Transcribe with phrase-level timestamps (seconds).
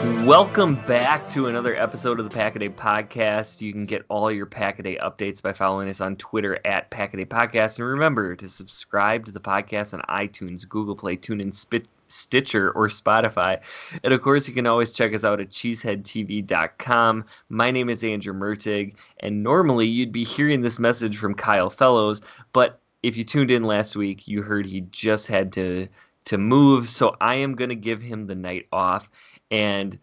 [0.00, 3.60] Welcome back to another episode of the Packaday Podcast.
[3.60, 7.78] You can get all your Packaday updates by following us on Twitter at Packaday Podcast.
[7.78, 12.88] And remember to subscribe to the podcast on iTunes, Google Play, TuneIn, Spit, Stitcher, or
[12.88, 13.60] Spotify.
[14.02, 17.24] And of course, you can always check us out at cheeseheadtv.com.
[17.50, 22.22] My name is Andrew Mertig, and normally you'd be hearing this message from Kyle Fellows,
[22.54, 25.88] but if you tuned in last week, you heard he just had to
[26.26, 29.08] to move, so I am going to give him the night off
[29.50, 29.98] and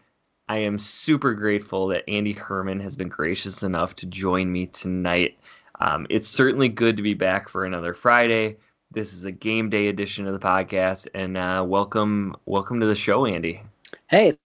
[0.48, 5.38] I am super grateful that Andy Herman has been gracious enough to join me tonight.
[5.80, 8.56] Um, it's certainly good to be back for another Friday.
[8.90, 12.94] This is a game day edition of the podcast, and uh, welcome, welcome to the
[12.94, 13.60] show, Andy.
[14.08, 14.38] Hey,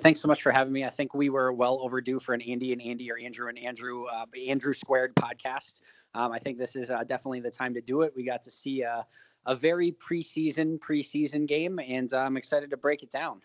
[0.00, 0.84] thanks so much for having me.
[0.84, 4.04] I think we were well overdue for an Andy and Andy or Andrew and Andrew,
[4.04, 5.80] uh, Andrew Squared podcast.
[6.14, 8.12] Um, I think this is uh, definitely the time to do it.
[8.14, 9.02] We got to see uh,
[9.46, 13.40] a very preseason preseason game, and uh, I'm excited to break it down.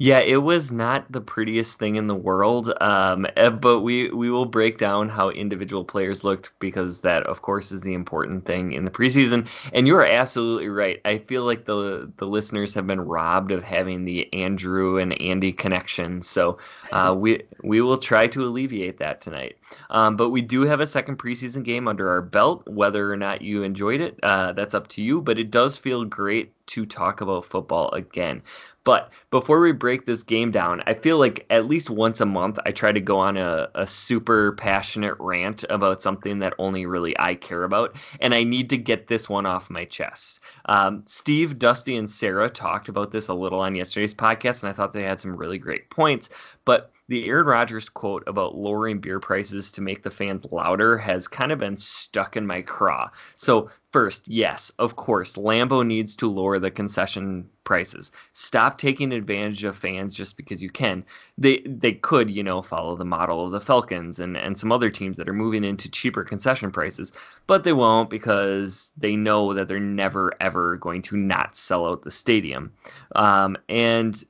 [0.00, 4.30] Yeah, it was not the prettiest thing in the world, um, eh, but we we
[4.30, 8.72] will break down how individual players looked because that, of course, is the important thing
[8.72, 9.48] in the preseason.
[9.72, 11.00] And you are absolutely right.
[11.04, 15.52] I feel like the the listeners have been robbed of having the Andrew and Andy
[15.52, 16.22] connection.
[16.22, 16.58] So
[16.92, 19.58] uh, we we will try to alleviate that tonight.
[19.90, 22.68] Um, but we do have a second preseason game under our belt.
[22.68, 25.20] Whether or not you enjoyed it, uh, that's up to you.
[25.20, 28.42] But it does feel great to talk about football again.
[28.88, 32.58] But before we break this game down, I feel like at least once a month
[32.64, 37.14] I try to go on a, a super passionate rant about something that only really
[37.18, 37.94] I care about.
[38.22, 40.40] And I need to get this one off my chest.
[40.64, 44.72] Um, Steve, Dusty, and Sarah talked about this a little on yesterday's podcast, and I
[44.72, 46.30] thought they had some really great points.
[46.64, 51.26] But the Aaron Rodgers quote about lowering beer prices to make the fans louder has
[51.26, 53.10] kind of been stuck in my craw.
[53.36, 58.12] So, first, yes, of course, Lambeau needs to lower the concession prices.
[58.34, 61.04] Stop taking advantage of fans just because you can.
[61.38, 64.90] They they could, you know, follow the model of the Falcons and, and some other
[64.90, 67.12] teams that are moving into cheaper concession prices,
[67.46, 72.02] but they won't because they know that they're never ever going to not sell out
[72.02, 72.74] the stadium.
[73.14, 74.22] Um, and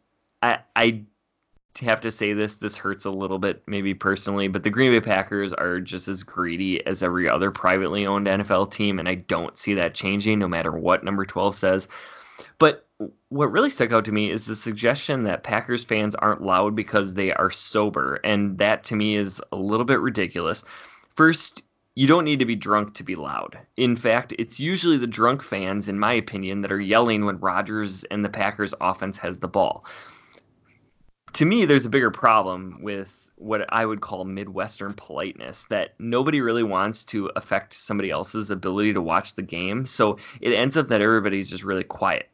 [0.42, 1.04] I I
[1.80, 2.56] have to say this.
[2.56, 6.22] This hurts a little bit, maybe personally, but the Green Bay Packers are just as
[6.22, 10.48] greedy as every other privately owned NFL team, and I don't see that changing no
[10.48, 11.88] matter what number 12 says.
[12.58, 12.86] But
[13.28, 17.14] what really stuck out to me is the suggestion that Packers fans aren't loud because
[17.14, 20.64] they are sober, and that to me is a little bit ridiculous.
[21.14, 21.62] First,
[21.94, 23.58] you don't need to be drunk to be loud.
[23.76, 28.04] In fact, it's usually the drunk fans, in my opinion, that are yelling when Rodgers
[28.04, 29.84] and the Packers offense has the ball.
[31.34, 36.40] To me, there's a bigger problem with what I would call Midwestern politeness that nobody
[36.40, 39.86] really wants to affect somebody else's ability to watch the game.
[39.86, 42.28] So it ends up that everybody's just really quiet.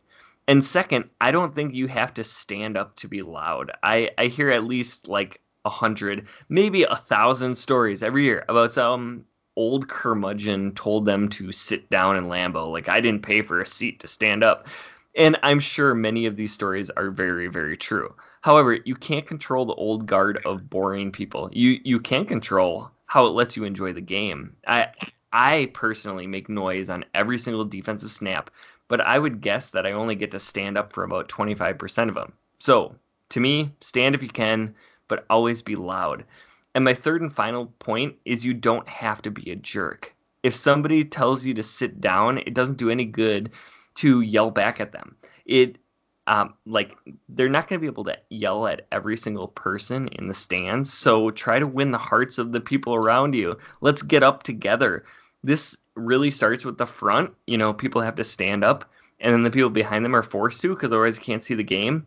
[0.47, 3.73] And second, I don't think you have to stand up to be loud.
[3.83, 8.73] I, I hear at least like a hundred, maybe a thousand stories every year about
[8.73, 9.25] some
[9.57, 12.71] old curmudgeon told them to sit down in Lambeau.
[12.71, 14.67] Like I didn't pay for a seat to stand up.
[15.17, 18.15] And I'm sure many of these stories are very, very true.
[18.45, 21.49] However, you can't control the old guard of boring people.
[21.51, 24.55] You you can control how it lets you enjoy the game.
[24.67, 24.89] I
[25.33, 28.51] I personally make noise on every single defensive snap,
[28.87, 32.17] but I would guess that I only get to stand up for about 25% of
[32.17, 32.35] them.
[32.59, 32.95] So,
[33.31, 34.75] to me, stand if you can,
[35.09, 36.27] but always be loud.
[36.75, 40.15] And my third and final point is you don't have to be a jerk.
[40.43, 43.53] If somebody tells you to sit down, it doesn't do any good
[43.95, 45.17] to yell back at them.
[45.47, 45.79] It
[46.27, 46.93] um, like
[47.29, 50.93] they're not going to be able to yell at every single person in the stands.
[50.93, 53.59] So try to win the hearts of the people around you.
[53.81, 55.05] Let's get up together.
[55.43, 57.33] This really starts with the front.
[57.47, 58.91] You know, people have to stand up,
[59.21, 61.63] and then the people behind them are forced to because otherwise you can't see the
[61.63, 62.07] game.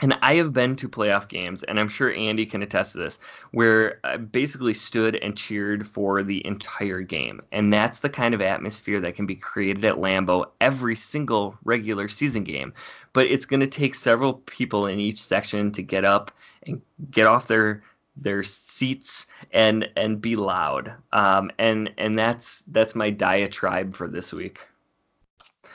[0.00, 3.18] And I have been to playoff games, and I'm sure Andy can attest to this,
[3.52, 7.42] where I basically stood and cheered for the entire game.
[7.52, 12.08] And that's the kind of atmosphere that can be created at Lambeau every single regular
[12.08, 12.72] season game.
[13.12, 16.32] But it's going to take several people in each section to get up
[16.66, 16.80] and
[17.10, 17.82] get off their
[18.16, 20.94] their seats and and be loud.
[21.12, 24.60] Um, and and that's that's my diatribe for this week.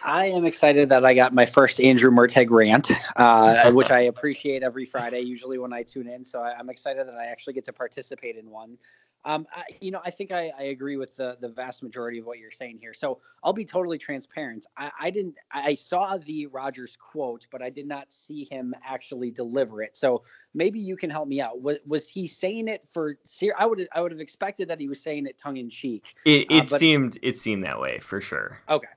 [0.03, 4.63] I am excited that I got my first Andrew Mertig rant, uh, which I appreciate
[4.63, 6.25] every Friday, usually when I tune in.
[6.25, 8.77] So I, am excited that I actually get to participate in one.
[9.25, 12.25] Um, I, you know, I think I, I, agree with the the vast majority of
[12.25, 12.93] what you're saying here.
[12.93, 14.67] So I'll be totally transparent.
[14.77, 15.35] I, I didn't.
[15.51, 19.97] I saw the Rodgers quote, but I did not see him actually deliver it.
[19.97, 20.23] So
[20.53, 21.61] maybe you can help me out.
[21.61, 23.17] Was, was he saying it for?
[23.57, 26.15] I would I would have expected that he was saying it tongue in cheek.
[26.23, 28.59] It, it uh, but, seemed it seemed that way for sure.
[28.69, 28.87] Okay.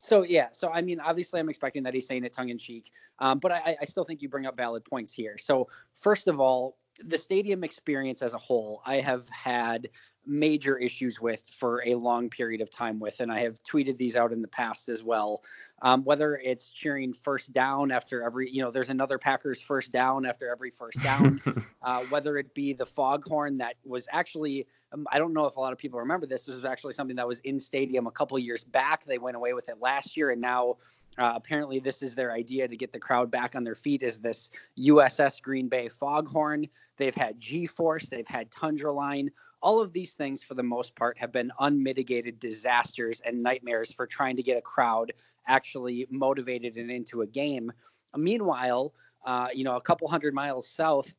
[0.00, 2.90] So yeah, so I mean, obviously, I'm expecting that he's saying it tongue in cheek,
[3.18, 5.36] um, but I, I still think you bring up valid points here.
[5.38, 9.90] So first of all, the stadium experience as a whole, I have had
[10.26, 14.16] major issues with for a long period of time with, and I have tweeted these
[14.16, 15.42] out in the past as well.
[15.82, 20.26] Um, whether it's cheering first down after every, you know, there's another Packers first down
[20.26, 21.40] after every first down,
[21.82, 25.60] uh, whether it be the foghorn that was actually, um, I don't know if a
[25.60, 26.44] lot of people remember this.
[26.44, 29.04] This was actually something that was in stadium a couple years back.
[29.04, 30.76] They went away with it last year, and now
[31.16, 34.02] uh, apparently this is their idea to get the crowd back on their feet.
[34.02, 36.66] Is this USS Green Bay foghorn?
[36.98, 39.30] They've had G-force, they've had Tundra Line
[39.62, 44.06] all of these things, for the most part, have been unmitigated disasters and nightmares for
[44.06, 45.12] trying to get a crowd
[45.46, 47.72] actually motivated and into a game.
[48.16, 51.12] Meanwhile, uh, you know, a couple hundred miles south,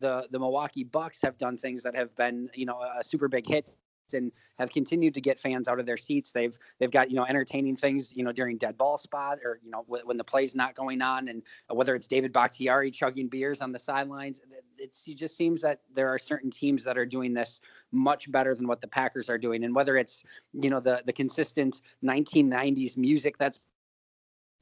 [0.00, 3.46] the the Milwaukee Bucks have done things that have been, you know, a super big
[3.46, 3.70] hit
[4.14, 6.32] and have continued to get fans out of their seats.
[6.32, 9.70] They've they've got you know entertaining things you know during dead ball spot or you
[9.70, 13.28] know w- when the play's not going on, and uh, whether it's David Bakhtiari chugging
[13.28, 14.40] beers on the sidelines,
[14.78, 17.60] it's, it just seems that there are certain teams that are doing this
[17.92, 21.12] much better than what the Packers are doing, and whether it's you know the the
[21.12, 23.58] consistent 1990s music that's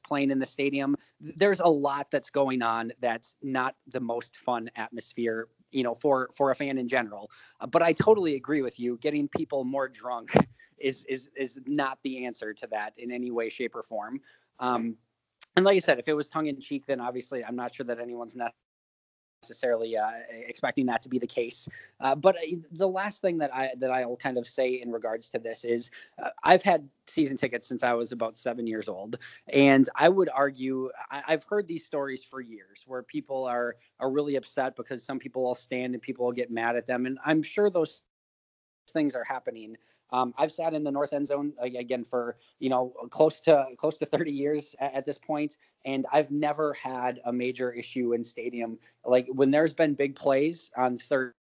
[0.07, 0.97] playing in the stadium.
[1.21, 6.31] There's a lot that's going on that's not the most fun atmosphere you know for
[6.35, 7.31] for a fan in general.
[7.61, 8.99] Uh, but i totally agree with you.
[8.99, 10.33] Getting people more drunk
[10.79, 14.21] is is is not the answer to that in any way shape or form.
[14.59, 14.97] Um,
[15.57, 17.87] and like i said if it was tongue in cheek then obviously i'm not sure
[17.87, 18.37] that anyone's
[19.43, 21.69] necessarily uh, expecting that to be the case.
[22.01, 25.31] Uh, but uh, the last thing that I that I'll kind of say in regards
[25.31, 25.91] to this is
[26.23, 30.29] uh, I've had season tickets since I was about seven years old, and I would
[30.35, 35.03] argue I, have heard these stories for years where people are are really upset because
[35.03, 38.03] some people will stand and people will get mad at them, and I'm sure those
[38.91, 39.77] things are happening.
[40.13, 43.99] Um, I've sat in the north end zone again for you know close to close
[43.99, 48.23] to 30 years at, at, this point, and I've never had a major issue in
[48.23, 48.79] stadium.
[49.05, 51.35] Like when there's been big plays on third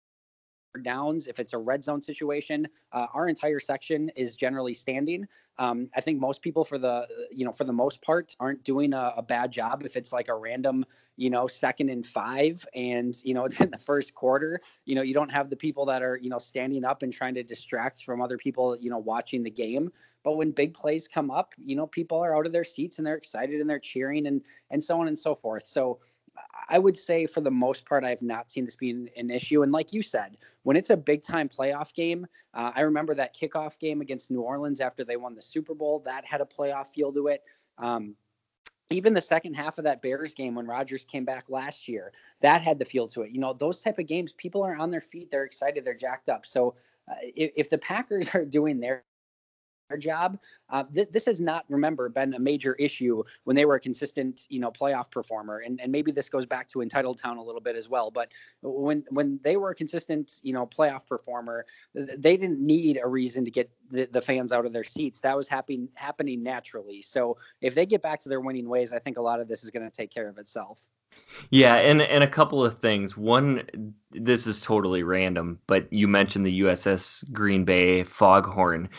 [0.79, 5.27] downs, if it's a red zone situation, uh, our entire section is generally standing.
[5.59, 8.93] Um, I think most people, for the you know, for the most part, aren't doing
[8.93, 9.83] a, a, bad job.
[9.85, 10.83] If it's like a random,
[11.15, 15.03] you know, second and five, and you know, it's in the first quarter, you know,
[15.03, 18.03] you don't have the people that are you know standing up and trying to distract
[18.03, 19.91] from other people, you know, watching the game.
[20.23, 23.05] But when big plays come up, you know, people are out of their seats and
[23.05, 25.67] they're excited and they're cheering and and so on and so forth.
[25.67, 25.99] So
[26.69, 29.63] I would say for the most part, I have not seen this being an issue.
[29.63, 33.35] And like you said, when it's a big time playoff game, uh, I remember that
[33.35, 36.01] kickoff game against New Orleans after they won the Super Bowl.
[36.05, 37.43] That had a playoff feel to it.
[37.77, 38.15] Um,
[38.89, 42.11] even the second half of that Bears game when Rodgers came back last year,
[42.41, 43.31] that had the feel to it.
[43.31, 46.29] You know, those type of games, people are on their feet, they're excited, they're jacked
[46.29, 46.45] up.
[46.45, 46.75] So
[47.09, 49.03] uh, if, if the Packers are doing their
[49.97, 50.39] job.
[50.69, 54.47] Uh, th- this has not, remember, been a major issue when they were a consistent,
[54.49, 55.59] you know, playoff performer.
[55.59, 58.11] And and maybe this goes back to entitled town a little bit as well.
[58.11, 58.31] But
[58.61, 63.45] when when they were a consistent, you know, playoff performer, they didn't need a reason
[63.45, 65.21] to get the, the fans out of their seats.
[65.21, 67.01] That was happening happening naturally.
[67.01, 69.63] So if they get back to their winning ways, I think a lot of this
[69.63, 70.85] is going to take care of itself.
[71.49, 73.15] Yeah, and and a couple of things.
[73.17, 78.89] One, this is totally random, but you mentioned the USS Green Bay Foghorn.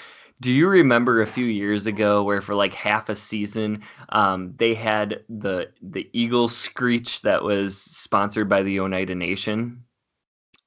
[0.41, 4.75] Do you remember a few years ago where for like half a season um, they
[4.75, 9.85] had the the eagle screech that was sponsored by the Oneida Nation?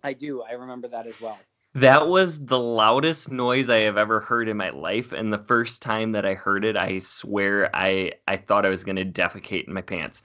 [0.04, 0.42] I do.
[0.42, 1.38] I remember that as well.
[1.76, 5.82] That was the loudest noise I have ever heard in my life, and the first
[5.82, 9.68] time that I heard it, I swear I I thought I was going to defecate
[9.68, 10.24] in my pants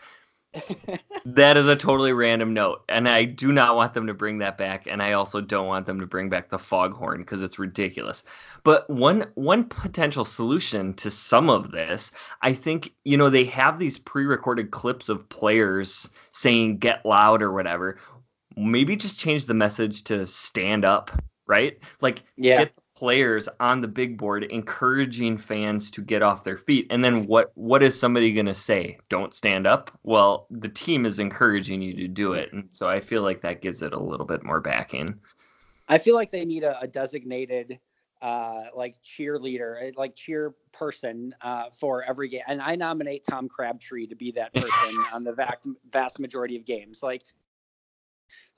[1.24, 4.58] that is a totally random note, and I do not want them to bring that
[4.58, 8.22] back, and I also don't want them to bring back the foghorn because it's ridiculous.
[8.62, 13.78] But one one potential solution to some of this, I think, you know, they have
[13.78, 17.98] these pre-recorded clips of players saying "get loud" or whatever.
[18.56, 21.10] Maybe just change the message to "stand up."
[21.46, 21.78] Right?
[22.00, 22.64] Like, yeah.
[22.64, 27.26] get players on the big board encouraging fans to get off their feet and then
[27.26, 31.82] what what is somebody going to say don't stand up well the team is encouraging
[31.82, 34.44] you to do it and so i feel like that gives it a little bit
[34.44, 35.18] more backing
[35.88, 37.80] i feel like they need a, a designated
[38.20, 42.42] uh, like cheerleader, uh, like cheer person uh, for every game.
[42.46, 46.64] And I nominate Tom Crabtree to be that person on the vast, vast majority of
[46.64, 47.02] games.
[47.02, 47.24] Like,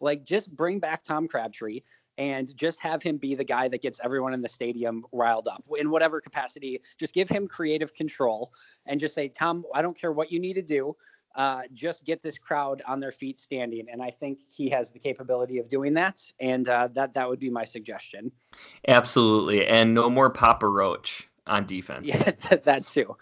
[0.00, 1.80] like just bring back Tom Crabtree
[2.18, 5.64] and just have him be the guy that gets everyone in the stadium riled up
[5.78, 6.80] in whatever capacity.
[6.98, 8.52] Just give him creative control
[8.86, 10.96] and just say, Tom, I don't care what you need to do.
[11.34, 13.86] Uh, just get this crowd on their feet standing.
[13.90, 16.20] And I think he has the capability of doing that.
[16.38, 18.30] And uh, that that would be my suggestion.
[18.86, 19.66] Absolutely.
[19.66, 22.06] And no more Papa Roach on defense.
[22.06, 23.16] Yeah, that, that too.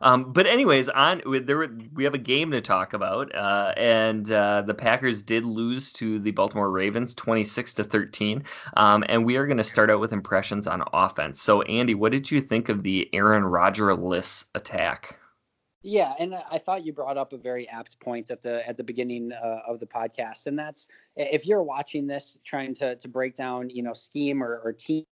[0.00, 4.62] Um, but anyways, on there we have a game to talk about, uh, and uh,
[4.62, 8.44] the Packers did lose to the Baltimore Ravens, twenty six to thirteen.
[8.76, 11.40] Um, and we are going to start out with impressions on offense.
[11.40, 15.18] So, Andy, what did you think of the Aaron Rodgers attack?
[15.82, 18.82] Yeah, and I thought you brought up a very apt point at the at the
[18.82, 23.36] beginning uh, of the podcast, and that's if you're watching this, trying to to break
[23.36, 25.04] down, you know, scheme or, or team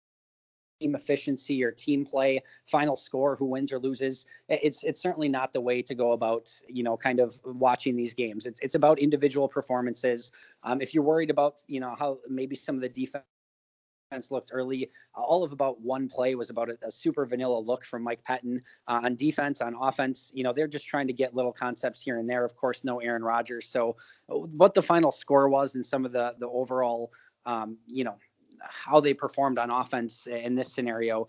[0.79, 4.25] team efficiency or team play, final score, who wins or loses.
[4.49, 8.13] It's it's certainly not the way to go about you know kind of watching these
[8.13, 8.45] games.
[8.45, 10.31] It's it's about individual performances.
[10.63, 13.23] Um, if you're worried about you know how maybe some of the defense
[14.29, 14.89] looked early.
[15.13, 18.61] All of about one play was about a, a super vanilla look from Mike Pettine
[18.87, 20.31] uh, on defense, on offense.
[20.33, 22.45] You know, they're just trying to get little concepts here and there.
[22.45, 23.67] Of course, no Aaron Rodgers.
[23.67, 23.97] So,
[24.29, 27.11] uh, what the final score was and some of the the overall,
[27.45, 28.15] um, you know,
[28.69, 31.27] how they performed on offense in this scenario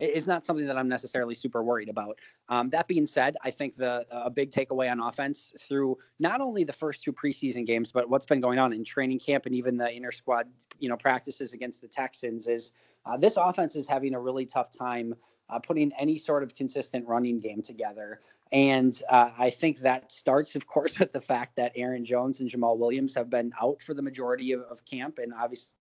[0.00, 2.18] is not something that I'm necessarily super worried about.
[2.48, 6.64] Um, that being said, I think the a big takeaway on offense through not only
[6.64, 9.76] the first two preseason games, but what's been going on in training camp and even
[9.76, 10.46] the inter squad,
[10.78, 12.72] you know, practices against the Texans is
[13.06, 15.14] uh, this offense is having a really tough time
[15.50, 18.20] uh, putting any sort of consistent running game together.
[18.52, 22.50] And uh, I think that starts, of course, with the fact that Aaron Jones and
[22.50, 25.77] Jamaal Williams have been out for the majority of, of camp, and obviously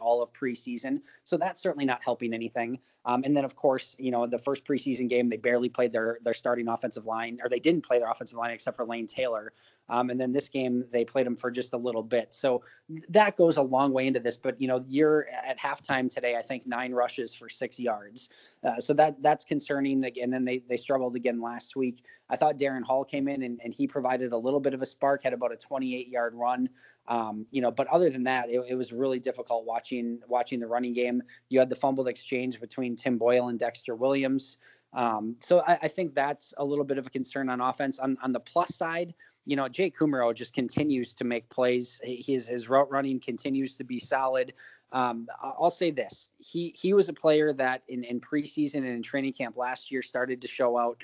[0.00, 1.00] all of preseason.
[1.24, 2.78] So that's certainly not helping anything.
[3.04, 6.18] Um, and then, of course, you know, the first preseason game, they barely played their
[6.22, 9.52] their starting offensive line, or they didn't play their offensive line except for Lane Taylor.
[9.88, 12.32] Um, and then this game, they played him for just a little bit.
[12.32, 12.62] So
[13.08, 14.36] that goes a long way into this.
[14.36, 16.36] But you know, you're at halftime today.
[16.36, 18.28] I think nine rushes for six yards.
[18.62, 20.04] Uh, so that that's concerning.
[20.20, 22.04] And then they they struggled again last week.
[22.28, 24.86] I thought Darrin Hall came in and, and he provided a little bit of a
[24.86, 25.22] spark.
[25.22, 26.68] Had about a 28 yard run.
[27.08, 30.68] Um, you know, but other than that, it, it was really difficult watching watching the
[30.68, 31.22] running game.
[31.48, 34.58] You had the fumbled exchange between Tim Boyle and Dexter Williams.
[34.92, 38.00] Um, so I, I, think that's a little bit of a concern on offense.
[38.00, 39.14] On on the plus side,
[39.46, 42.00] you know, Jake Kumerow just continues to make plays.
[42.02, 44.52] His his route running continues to be solid.
[44.92, 49.02] Um, I'll say this: he he was a player that in in preseason and in
[49.02, 51.00] training camp last year started to show out.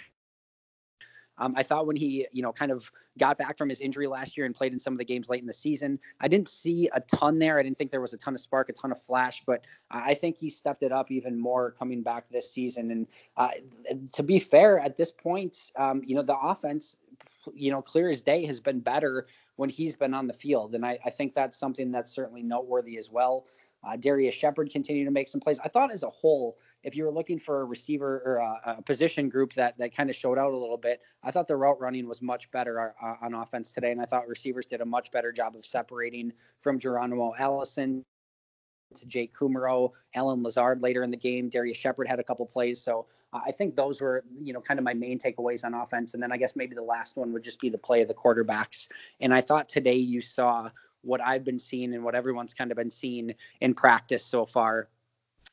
[1.39, 4.37] Um, I thought when he, you know, kind of got back from his injury last
[4.37, 6.89] year and played in some of the games late in the season, I didn't see
[6.93, 7.59] a ton there.
[7.59, 10.15] I didn't think there was a ton of spark, a ton of flash, but I
[10.15, 12.91] think he stepped it up even more coming back this season.
[12.91, 13.51] And uh,
[14.13, 16.97] to be fair, at this point, um, you know, the offense
[17.55, 19.27] you know, clear as day, has been better
[19.57, 20.75] when he's been on the field.
[20.75, 23.47] And I, I think that's something that's certainly noteworthy as well.
[23.87, 25.61] Uh, Darrius Shepherd continued to make some plays.
[25.61, 28.83] I thought as a whole, if you were looking for a receiver or a, a
[28.83, 31.81] position group that that kind of showed out a little bit, I thought the route
[31.81, 35.11] running was much better uh, on offense today, and I thought receivers did a much
[35.11, 38.05] better job of separating from Geronimo Allison
[38.95, 41.49] to Jake Kumerow, Allen Lazard later in the game.
[41.49, 44.79] Darrius Shepherd had a couple plays, so uh, I think those were you know kind
[44.79, 46.15] of my main takeaways on offense.
[46.15, 48.15] And then I guess maybe the last one would just be the play of the
[48.15, 48.89] quarterbacks.
[49.21, 50.71] And I thought today you saw
[51.03, 54.89] what I've been seeing and what everyone's kind of been seeing in practice so far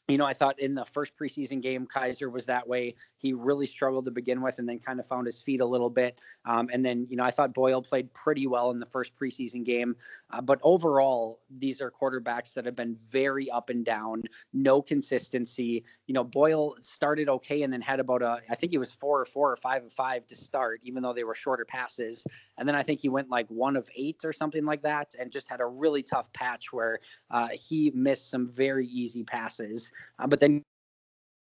[0.09, 2.95] you know, I thought in the first preseason game, Kizer was that way.
[3.19, 5.89] He really struggled to begin with and then kind of found his feet a little
[5.89, 6.19] bit.
[6.43, 9.63] Um, and then, you know, I thought Boyle played pretty well in the first preseason
[9.63, 9.95] game.
[10.29, 15.85] Uh, but overall, these are quarterbacks that have been very up and down, no consistency.
[16.07, 19.21] You know, Boyle started okay and then had about a, I think he was four
[19.21, 22.27] or four or five of five to start, even though they were shorter passes.
[22.57, 25.31] And then I think he went like one of eight or something like that and
[25.31, 26.99] just had a really tough patch where
[27.31, 29.92] uh, he missed some very easy passes.
[30.19, 30.63] Uh, but then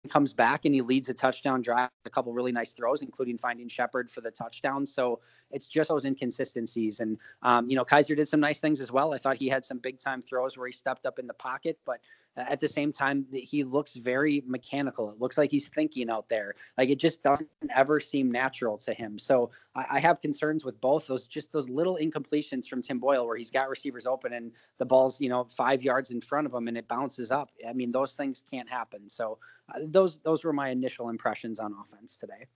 [0.10, 3.68] comes back and he leads a touchdown drive, a couple really nice throws, including finding
[3.68, 4.86] Shepherd for the touchdown.
[4.86, 5.20] So
[5.52, 7.02] it's just those inconsistencies.
[7.02, 9.14] And, um, you know, Kizer did some nice things as well.
[9.14, 11.78] I thought he had some big time throws where he stepped up in the pocket,
[11.86, 12.00] but
[12.38, 15.12] at the same time he looks very mechanical.
[15.12, 16.56] It looks like he's thinking out there.
[16.78, 19.20] Like it just doesn't ever seem natural to him.
[19.20, 23.26] So I, I, have concerns with both those just those little incompletions from tim boyle
[23.26, 26.54] where he's got receivers open and the ball's you know five yards in front of
[26.54, 27.52] him and it bounces up.
[27.68, 29.10] I mean those things can't happen.
[29.10, 29.38] So
[29.74, 32.48] uh, those those were my initial impressions on offense today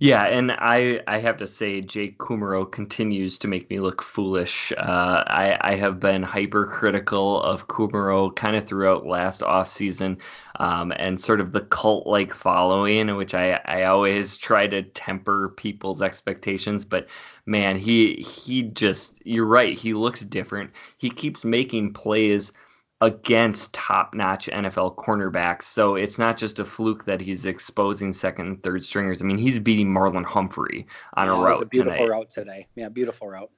[0.00, 4.72] yeah, and I I have to say Jake Kumerow continues to make me look foolish.
[4.76, 10.18] Uh, I I have been hypercritical of Kumerow kind of throughout last offseason
[10.56, 15.54] um, and sort of the cult like following, which I I always try to temper
[15.56, 17.06] people's expectations, but
[17.46, 19.76] man, he he just you're right.
[19.76, 20.70] He looks different.
[20.98, 22.52] He keeps making plays
[23.00, 25.64] against top notch NFL cornerbacks.
[25.64, 29.22] So it's not just a fluke that he's exposing second and third stringers.
[29.22, 31.62] I mean, he's beating Marlon Humphrey on yeah, a route.
[31.62, 32.10] a beautiful tonight.
[32.10, 32.66] route today.
[32.74, 33.50] Yeah, beautiful route.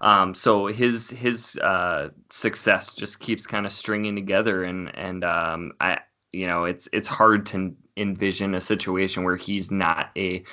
[0.00, 5.72] Um, so his his uh, success just keeps kind of stringing together, and and um,
[5.80, 5.98] I
[6.32, 10.44] you know it's it's hard to envision a situation where he's not a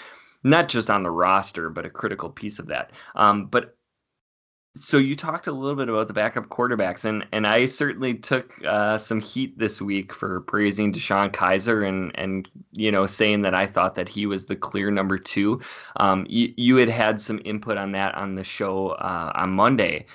[0.44, 2.92] not just on the roster, but a critical piece of that.
[3.16, 3.75] Um, but
[4.76, 8.52] so you talked a little bit about the backup quarterbacks, and and I certainly took
[8.66, 13.56] uh, some heat this week for praising DeShone Kizer and and you know saying that
[13.56, 15.62] I thought that he was the clear number two.
[15.96, 20.08] Um, you, you had had some input on that on the show uh, on Monday.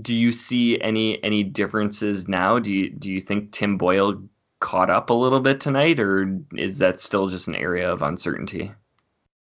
[0.00, 2.58] Do you see any any differences now?
[2.58, 4.22] Do you do you think Tim Boyle
[4.60, 8.72] caught up a little bit tonight, or is that still just an area of uncertainty?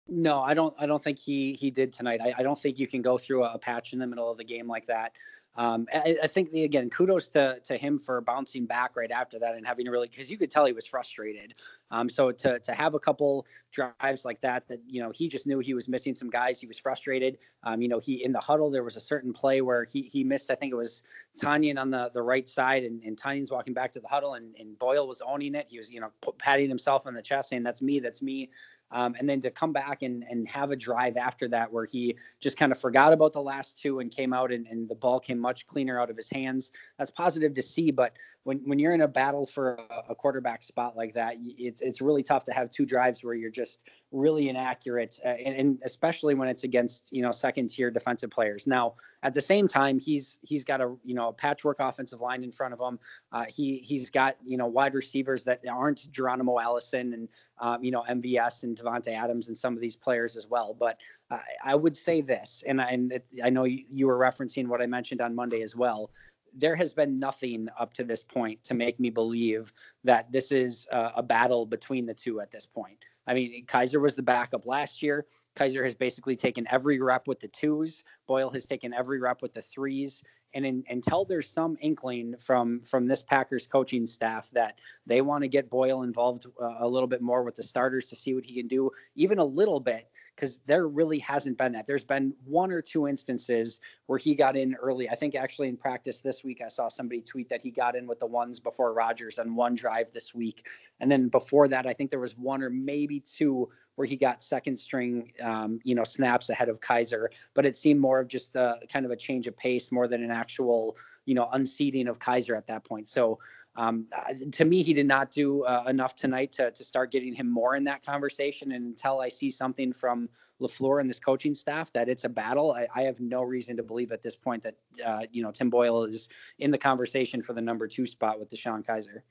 [0.08, 0.74] No, I don't.
[0.78, 2.20] I don't think he he did tonight.
[2.22, 4.38] I, I don't think you can go through a, a, patch in the middle of
[4.38, 5.12] the game like that.
[5.58, 9.40] Um, I, I, think the, again, kudos to to him for bouncing back right after
[9.40, 11.56] that and having a really because you could tell he was frustrated.
[11.90, 15.46] Um, so to to have a couple drives like that, that you know he just
[15.46, 16.60] knew he was missing some guys.
[16.60, 17.38] He was frustrated.
[17.64, 20.22] Um, you know, he in the huddle there was a certain play where he he
[20.22, 20.50] missed.
[20.50, 21.02] I think it was
[21.42, 24.54] Tonyan on the the right side, and, and Tonyan's walking back to the huddle, and,
[24.60, 25.66] and Boyle was owning it.
[25.68, 28.48] He was you know patting himself on the chest, saying, "That's me, that's me."
[28.90, 32.16] Um, and then to come back and, and have a drive after that where he
[32.40, 35.20] just kind of forgot about the last two and came out and, and the ball
[35.20, 36.72] came much cleaner out of his hands.
[36.98, 37.90] That's positive to see.
[37.90, 41.82] But when, when you're in a battle for a, a quarterback spot like that, it's,
[41.82, 45.78] it's really tough to have two drives where you're just really inaccurate, uh, and, and,
[45.84, 48.66] especially when it's against you know second tier defensive players.
[48.66, 52.42] Now, at the same time, he's he's got a you know a patchwork offensive line
[52.42, 52.98] in front of him.
[53.32, 57.28] Uh, he he's got you know wide receivers that aren't Geronimo Allison and
[57.60, 60.74] um, you know MVS and Davante Adams and some of these players as well.
[60.78, 60.98] But
[61.30, 64.80] uh, I would say this, and and it, I know you, you were referencing what
[64.80, 66.10] I mentioned on Monday as well
[66.54, 69.72] there has been nothing up to this point to make me believe
[70.04, 72.98] that this is a, a battle between the two at this point.
[73.26, 75.26] I mean, Kizer was the backup last year.
[75.58, 78.04] Kizer has basically taken every rep with the twos.
[78.26, 80.22] Boyle has taken every rep with the threes.
[80.54, 85.42] And in, until there's some inkling from from this Packers coaching staff that they want
[85.42, 88.46] to get Boyle involved uh, a little bit more with the starters to see what
[88.46, 90.08] he can do, even a little bit,
[90.38, 91.88] because there really hasn't been that.
[91.88, 95.10] There's been one or two instances where he got in early.
[95.10, 98.06] I think actually in practice this week, I saw somebody tweet that he got in
[98.06, 100.64] with the ones before Rodgers on one drive this week.
[101.00, 104.44] And then before that, I think there was one or maybe two where he got
[104.44, 107.26] second string, um, you know, snaps ahead of Kizer.
[107.54, 110.22] But it seemed more of just a kind of a change of pace more than
[110.22, 113.08] an actual, you know, unseating of Kizer at that point.
[113.08, 113.40] So
[113.78, 117.32] um, uh, to me, he did not do uh, enough tonight to, to start getting
[117.32, 118.72] him more in that conversation.
[118.72, 120.28] And until I see something from
[120.60, 123.84] LaFleur and this coaching staff that it's a battle, I, I have no reason to
[123.84, 124.74] believe at this point that,
[125.06, 128.50] uh, you know, Tim Boyle is in the conversation for the number two spot with
[128.50, 129.22] DeShone Kizer.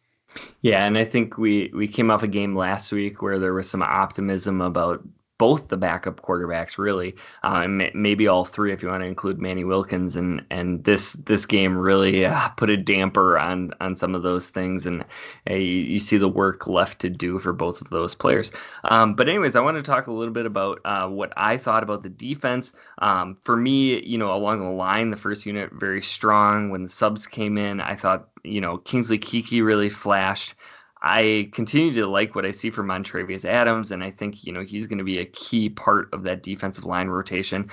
[0.61, 3.69] Yeah, and I think we we came off a game last week where there was
[3.69, 5.01] some optimism about
[5.37, 9.63] both the backup quarterbacks really, uh, maybe all three if you want to include Manny
[9.63, 10.15] Wilkins.
[10.15, 14.47] And and this this game really uh, put a damper on on some of those
[14.47, 15.03] things, and
[15.49, 18.51] uh, you, you, see the work left to do for both of those players.
[18.83, 21.83] Um, but anyways, I want to talk a little bit about uh, what I thought
[21.83, 22.73] about the defense.
[22.99, 26.69] Um, for me, you know, along the line, the first unit very strong.
[26.69, 30.55] When the subs came in, I thought you know Kingsley Keke really flashed.
[31.01, 34.63] I continue to like what I see from Montravius Adams, and I think you know
[34.63, 37.69] he's going to be a key part of that defensive line rotation.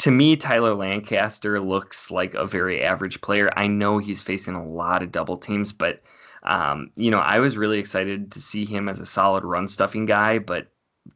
[0.00, 3.52] To me, Tyler Lancaster looks like a very average player.
[3.56, 6.02] I know he's facing a lot of double teams, but
[6.42, 10.06] um, you know I was really excited to see him as a solid run stuffing
[10.06, 10.38] guy.
[10.38, 10.68] But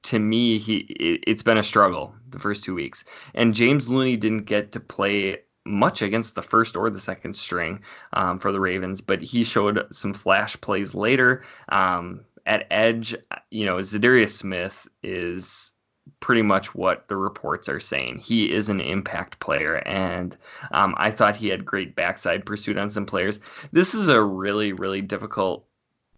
[0.04, 4.16] to me, he it, it's been a struggle the first two weeks, and James Looney
[4.16, 7.80] didn't get to play much against the first or the second string
[8.12, 11.42] um, for the Ravens, but he showed some flash plays later.
[11.68, 13.16] Um, at edge,
[13.50, 15.72] you know, Za'Darius Smith is
[16.20, 18.18] pretty much what the reports are saying.
[18.18, 20.36] He is an impact player, and
[20.70, 23.40] um, I thought he had great backside pursuit on some players.
[23.72, 25.66] This is a really, really difficult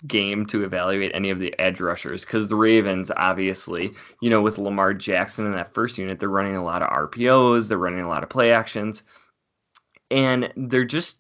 [0.07, 4.59] game to evaluate any of the edge rushers because the Ravens, obviously, you know, with
[4.59, 8.09] Lamar Jackson in that first unit, they're running a lot of RPOs, they're running a
[8.09, 9.03] lot of play actions
[10.11, 11.17] and they're just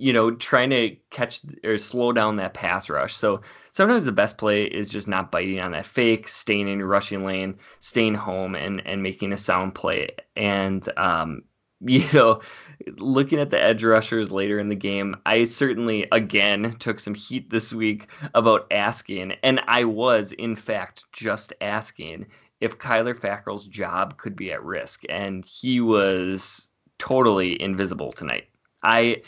[0.00, 3.14] you know trying to catch or slow down that pass rush.
[3.14, 6.88] So sometimes the best play is just not biting on that fake, staying in your
[6.88, 10.08] rushing lane, staying home, and and making a sound play.
[10.34, 11.42] And um,
[11.82, 12.40] you know,
[12.96, 17.50] looking at the edge rushers later in the game, I certainly again took some heat
[17.50, 24.16] this week about asking, and I was in fact just asking if Kyler Fackrell's job
[24.16, 26.69] could be at risk, and he was
[27.00, 28.44] totally invisible tonight.
[28.82, 29.22] I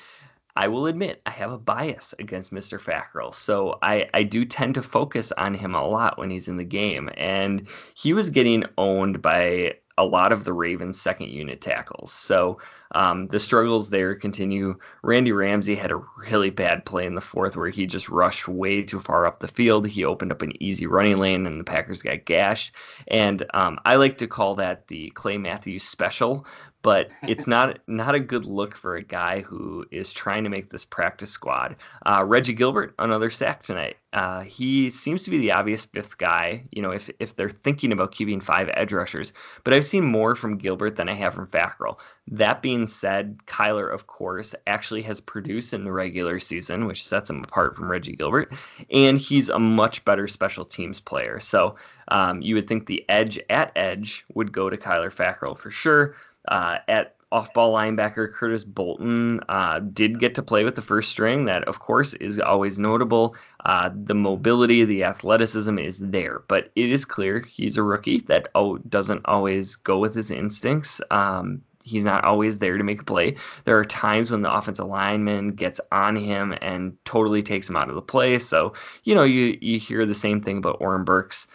[0.55, 2.79] I will admit I have a bias against Mr.
[2.79, 6.59] Fackrell, so I, I do tend to focus on him a lot when he's in
[6.59, 11.63] the game, and he was getting owned by a lot of the Ravens' second unit
[11.63, 12.13] tackles.
[12.13, 12.59] So
[12.93, 14.79] um, the struggles there continue.
[15.03, 18.83] Randy Ramsey had a really bad play in the fourth where he just rushed way
[18.83, 19.87] too far up the field.
[19.87, 22.73] He opened up an easy running lane and the Packers got gashed.
[23.09, 26.47] And um, I like to call that the Clay Matthews special
[26.83, 30.71] but it's not not a good look for a guy who is trying to make
[30.71, 31.77] this practice squad.
[32.05, 33.97] Uh, Reggie Gilbert, another sack tonight.
[34.13, 36.65] Uh, he seems to be the obvious fifth guy.
[36.71, 39.33] You know, if if they're thinking about keeping five edge rushers,
[39.65, 41.99] but I've seen more from Gilbert than I have from Fackrell.
[42.29, 47.31] That being said, Kyler, of course, actually has produced in the regular season, which sets
[47.31, 48.53] him apart from Reggie Gilbert,
[48.91, 51.41] and he's a much better special teams player.
[51.41, 51.77] So
[52.09, 56.15] um, you would think the edge at edge would go to Kyler Fackrell for sure.
[56.49, 61.47] Uh, at off-ball linebacker Curtis Bolton uh, did get to play with the first string.
[61.47, 63.35] That, of course, is always notable.
[63.65, 68.49] Uh, the mobility, the athleticism is there, but it is clear he's a rookie that
[68.55, 71.01] oh, doesn't always go with his instincts.
[71.11, 73.37] Um, he's not always there to make a play.
[73.65, 77.89] There are times when the offensive lineman gets on him and totally takes him out
[77.89, 78.39] of the play.
[78.39, 81.47] So, you know, you you hear the same thing about Oren Burks.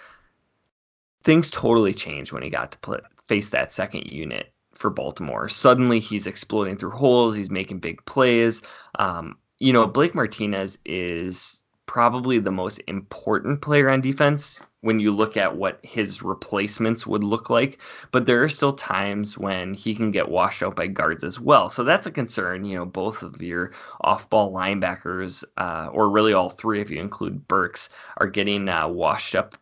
[1.23, 5.49] Things totally changed when he got to play, face that second unit for Baltimore.
[5.49, 8.61] Suddenly he's exploding through holes, he's making big plays.
[8.97, 15.11] Um, you know, Blake Martinez is probably the most important player on defense when you
[15.11, 17.79] look at what his replacements would look like.
[18.11, 21.69] But there are still times when he can get washed out by guards as well.
[21.69, 22.65] So that's a concern.
[22.65, 23.71] You know, both of your
[24.01, 28.87] off ball linebackers, uh, or really all three if you include Burks, are getting uh,
[28.87, 29.55] washed up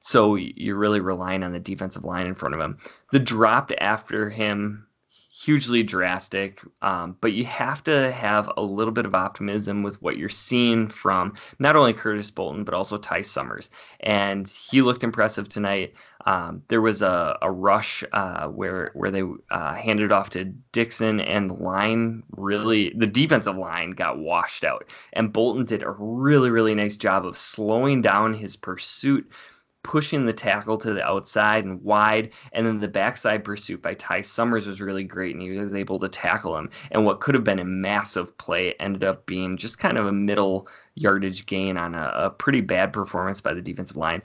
[0.00, 2.78] so you're really relying on the defensive line in front of him.
[3.12, 4.86] The dropped after him,
[5.42, 10.18] hugely drastic, um, but you have to have a little bit of optimism with what
[10.18, 13.70] you're seeing from not only Curtis Bolton, but also Ty Summers.
[14.00, 15.94] And he looked impressive tonight.
[16.26, 21.20] Um, there was a, a rush uh, where where they uh, handed off to Dixon,
[21.20, 24.84] and the line really the defensive line got washed out.
[25.14, 29.30] And Bolton did a really really nice job of slowing down his pursuit
[29.82, 34.22] pushing the tackle to the outside and wide, and then the backside pursuit by Ty
[34.22, 36.70] Summers was really great, and he was able to tackle him.
[36.90, 40.12] And what could have been a massive play ended up being just kind of a
[40.12, 44.22] middle yardage gain on a, a pretty bad performance by the defensive line.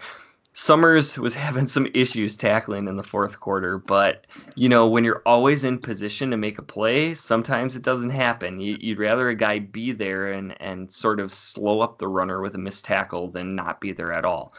[0.58, 5.22] Summers was having some issues tackling in the fourth quarter, but you know when you're
[5.26, 8.60] always in position to make a play, sometimes it doesn't happen.
[8.60, 12.42] You, would rather a guy be there and and sort of slow up the runner
[12.42, 14.54] with a missed tackle than not be there at all.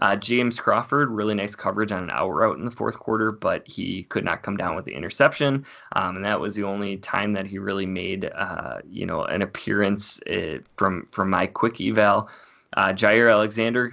[0.00, 3.66] Uh, James Crawford, really nice coverage on an hour out in the fourth quarter, but
[3.68, 7.34] he could not come down with the interception, um, and that was the only time
[7.34, 12.28] that he really made, uh, you know, an appearance uh, from from my quick eval.
[12.76, 13.92] Uh, Jaire Alexander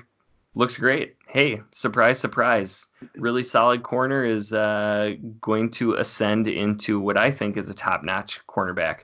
[0.55, 1.15] looks great.
[1.27, 2.89] Hey, surprise, surprise!
[3.15, 8.47] Really solid corner is uh, going to ascend into what I think is a top-notch
[8.47, 9.01] cornerback.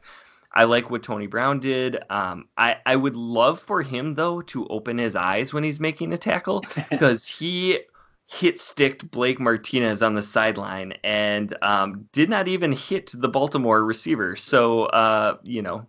[0.53, 1.99] I like what Tony Brown did.
[2.09, 6.13] Um, I, I would love for him though to open his eyes when he's making
[6.13, 7.79] a tackle because he
[8.27, 13.83] hit sticked Blake Martinez on the sideline and um, did not even hit the Baltimore
[13.83, 14.35] receiver.
[14.35, 15.85] So uh, you know,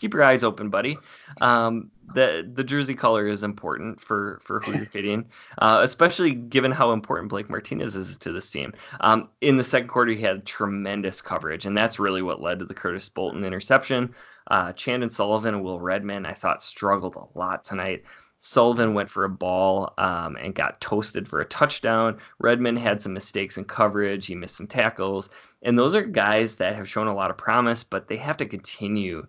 [0.00, 0.98] keep your eyes open, buddy.
[1.40, 5.26] Um, the the jersey color is important for for who you're hitting,
[5.58, 8.72] uh, especially given how important Blake Martinez is to this team.
[9.00, 12.64] Um, in the second quarter, he had tremendous coverage, and that's really what led to
[12.64, 14.14] the Curtis Bolton interception.
[14.50, 18.04] Uh, Chandon Sullivan and Will Redmond, I thought, struggled a lot tonight.
[18.40, 22.18] Sullivan went for a ball um, and got toasted for a touchdown.
[22.38, 24.26] Redmond had some mistakes in coverage.
[24.26, 25.28] He missed some tackles.
[25.62, 28.46] And those are guys that have shown a lot of promise, but they have to
[28.46, 29.26] continue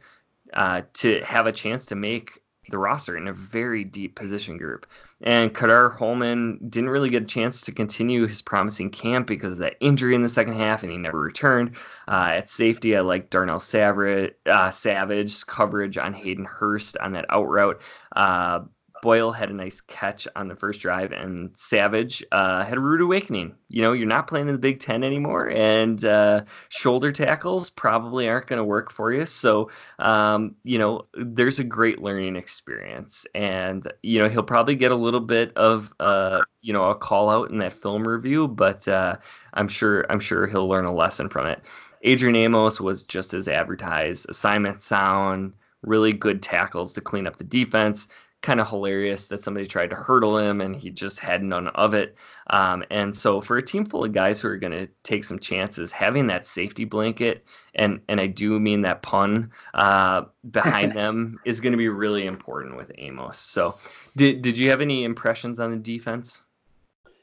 [0.54, 4.88] uh, to have a chance to make the roster in a very deep position group.
[5.22, 9.60] And Ka'dar Hollman didn't really get a chance to continue his promising camp because of
[9.60, 11.76] that injury in the second half, and he never returned.
[12.08, 17.26] Uh, at safety, I like Darnell Savage, uh, Savage's coverage on Hayden Hurst on that
[17.30, 17.82] out route.
[18.16, 18.62] Uh,
[19.02, 23.02] Boyle had a nice catch on the first drive, and Savage uh, had a rude
[23.02, 23.56] awakening.
[23.70, 28.30] You know, you're not playing in the Big Ten anymore, and uh, shoulder tackles probably
[28.30, 29.26] aren't going to work for you.
[29.26, 34.92] So, um, you know, there's a great learning experience, and you know he'll probably get
[34.92, 38.88] a little bit of uh, you know a call out in that film review, but
[38.88, 39.18] uh,
[39.54, 41.62] I'm sure I'm sure he'll learn a lesson from it.
[42.04, 44.28] Adrian Amos was just as advertised.
[44.30, 48.08] Assignment sound, really good tackles to clean up the defense
[48.42, 51.94] kind of hilarious that somebody tried to hurdle him and he just had none of
[51.94, 52.16] it.
[52.48, 55.40] Um, and so for a team full of guys who are going to take some
[55.40, 61.40] chances, having that safety blanket and and I do mean that pun uh, behind them
[61.46, 63.38] is going to be really important with Amos.
[63.38, 63.78] So
[64.16, 66.44] did did you have any impressions on the defense?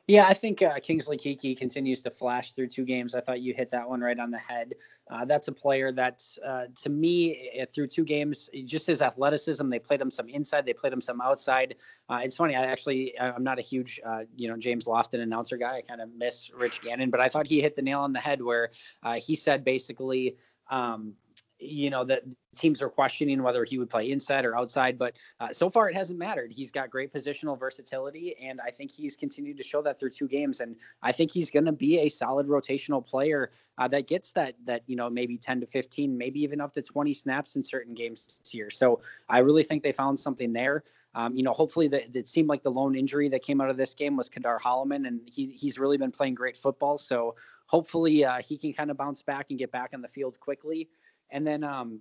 [0.09, 3.14] Yeah, I think uh, Kingsley Keke continues to flash through two games.
[3.14, 4.73] I thought you hit that one right on the head.
[5.11, 9.68] Uh, that's a player that, uh, to me, through two games, just his athleticism.
[9.68, 11.75] They played him some inside, they played him some outside.
[12.09, 12.57] Uh, it's funny.
[12.57, 15.77] I actually, I'm not a huge, uh, you know, James Lofton announcer guy.
[15.77, 18.18] I kind of miss Rich Gannon, but I thought he hit the nail on the
[18.18, 18.71] head where
[19.03, 20.37] uh, he said basically.
[20.71, 21.14] Um,
[21.59, 22.23] you know that
[22.57, 25.94] teams are questioning whether he would play inside or outside but uh, so far it
[25.94, 29.99] hasn't mattered he's got great positional versatility and i think he's continued to show that
[29.99, 33.88] through two games and i think he's going to be a solid rotational player uh,
[33.88, 37.12] that gets that that you know maybe 10 to 15 maybe even up to 20
[37.14, 41.35] snaps in certain games this year so i really think they found something there um,
[41.35, 43.94] you know, hopefully, the, it seemed like the lone injury that came out of this
[43.94, 46.99] game was Ka'dar Hollman, and he he's really been playing great football.
[46.99, 47.35] So
[47.66, 50.88] hopefully, uh, he can kind of bounce back and get back on the field quickly.
[51.31, 52.01] And then, um,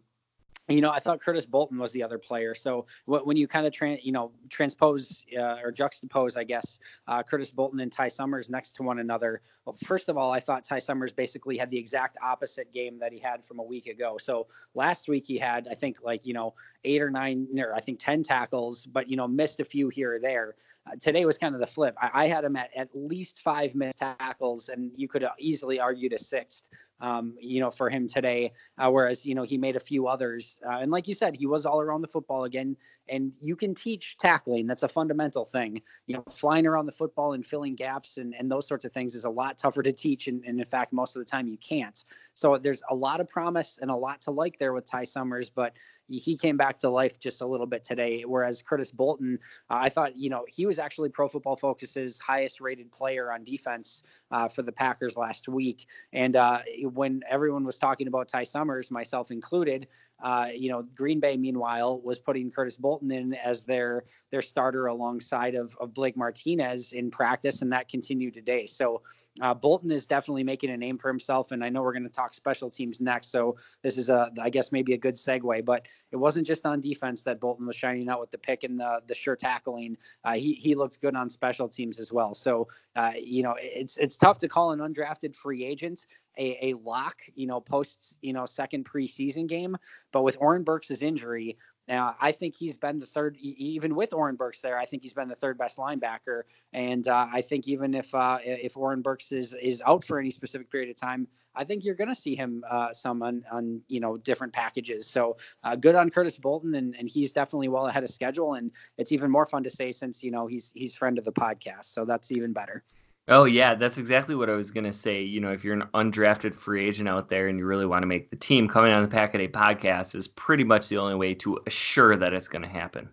[0.69, 2.53] you know, I thought Curtis Bolton was the other player.
[2.53, 7.23] So when you kind of tran, you know, transpose uh, or juxtapose, I guess, uh,
[7.23, 9.41] Curtis Bolton and Ty Summers next to one another.
[9.65, 13.13] Well, first of all, I thought Ty Summers basically had the exact opposite game that
[13.13, 14.17] he had from a week ago.
[14.19, 17.79] So last week he had, I think, like you know, eight or nine, or I
[17.79, 20.55] think ten tackles, but you know, missed a few here or there.
[20.85, 21.95] Uh, today was kind of the flip.
[22.01, 26.07] I, I, had him at at least five missed tackles, and you could easily argue
[26.09, 26.63] to sixth
[26.99, 28.51] um, you know, for him today.
[28.77, 30.57] Uh, whereas, you know, he made a few others.
[30.65, 32.75] Uh, and like you said, he was all around the football again.
[33.09, 34.67] And you can teach tackling.
[34.67, 35.81] That's a fundamental thing.
[36.07, 39.15] You know, flying around the football and filling gaps and, and those sorts of things
[39.15, 40.27] is a lot tougher to teach.
[40.27, 42.03] And, and in fact, most of the time you can't.
[42.33, 45.49] So there's a lot of promise and a lot to like there with Ty Summers.
[45.49, 45.73] But
[46.09, 48.23] he came back to life just a little bit today.
[48.23, 49.39] Whereas Curtis Bolton,
[49.69, 53.43] uh, I thought, you know, he was actually Pro Football Focus's highest rated player on
[53.43, 55.87] defense uh, for the Packers last week.
[56.13, 56.59] And uh,
[56.93, 59.87] when everyone was talking about Ty Summers, myself included,
[60.23, 64.87] uh, you know, Green Bay, meanwhile, was putting Curtis Bolton in as their their starter
[64.87, 68.65] alongside of, of Blake Martinez in practice, and that continued today.
[68.65, 69.01] So
[69.41, 72.09] uh, Bolton is definitely making a name for himself, and I know we're going to
[72.09, 73.31] talk special teams next.
[73.31, 75.65] So this is a, I guess, maybe a good segue.
[75.65, 78.79] But it wasn't just on defense that Bolton was shining out with the pick and
[78.79, 79.97] the the sure tackling.
[80.23, 82.33] Uh, he he looked good on special teams as well.
[82.33, 86.05] So uh, you know, it's it's tough to call an undrafted free agent
[86.37, 89.77] a, a lock, you know, post you know second preseason game.
[90.11, 94.35] But with Oren Burks' injury, Now, I think he's been the third, even with Oren
[94.35, 94.77] Burks there.
[94.77, 98.39] I think he's been the third best linebacker, and uh, I think even if uh,
[98.43, 101.95] if Oren Burks is is out for any specific period of time, I think you're
[101.95, 105.07] going to see him uh, some on, on you know different packages.
[105.07, 108.55] So uh, good on Curtis Bolton, and, and he's definitely well ahead of schedule.
[108.55, 111.31] And it's even more fun to say since you know he's he's friend of the
[111.31, 112.83] podcast, so that's even better.
[113.29, 115.21] Oh yeah, that's exactly what I was gonna say.
[115.21, 118.07] You know, if you're an undrafted free agent out there and you really want to
[118.07, 121.15] make the team, coming on the Pack a Day podcast is pretty much the only
[121.15, 123.09] way to assure that it's gonna happen.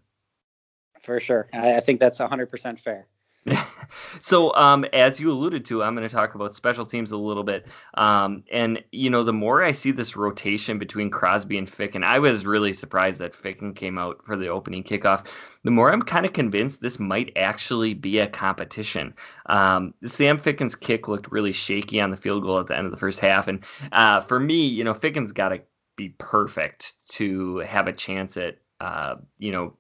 [1.00, 3.08] For sure, I, I think that's 100% fair.
[4.20, 7.42] so, um, as you alluded to, I'm going to talk about special teams a little
[7.42, 7.66] bit.
[7.94, 12.18] Um, and, you know, the more I see this rotation between Crosby and Ficken, I
[12.18, 15.26] was really surprised that Ficken came out for the opening kickoff.
[15.62, 19.14] The more I'm kind of convinced this might actually be a competition.
[19.46, 22.92] Um, Sam Ficken's kick looked really shaky on the field goal at the end of
[22.92, 23.48] the first half.
[23.48, 25.60] And uh, for me, you know, Ficken's got to
[25.96, 29.76] be perfect to have a chance at, uh, you know,